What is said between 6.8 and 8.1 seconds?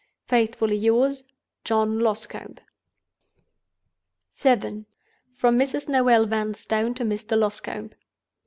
to Mr. Loscombe.